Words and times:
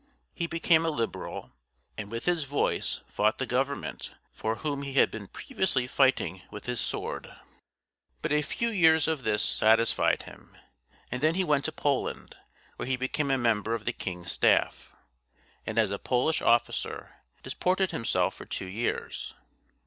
He 0.33 0.47
became 0.47 0.83
a 0.83 0.89
Liberal, 0.89 1.51
and 1.95 2.09
with 2.09 2.25
his 2.25 2.45
voice 2.45 3.01
fought 3.07 3.37
the 3.37 3.45
government 3.45 4.15
for 4.33 4.55
whom 4.55 4.81
he 4.81 4.93
had 4.93 5.11
been 5.11 5.27
previously 5.27 5.85
fighting 5.85 6.41
with 6.49 6.65
his 6.65 6.79
sword. 6.81 7.31
But 8.23 8.31
a 8.31 8.41
few 8.41 8.69
years 8.69 9.07
of 9.07 9.21
this 9.21 9.43
satisfied 9.45 10.23
him; 10.23 10.57
and 11.11 11.21
then 11.21 11.35
he 11.35 11.43
went 11.43 11.65
to 11.65 11.71
Poland, 11.71 12.35
where 12.77 12.87
he 12.87 12.95
became 12.95 13.29
a 13.29 13.37
member 13.37 13.75
of 13.75 13.85
the 13.85 13.93
king's 13.93 14.31
staff, 14.31 14.91
and 15.67 15.77
as 15.77 15.91
a 15.91 15.99
Polish 15.99 16.41
officer 16.41 17.17
disported 17.43 17.91
himself 17.91 18.33
for 18.33 18.45
two 18.47 18.65
years. 18.65 19.35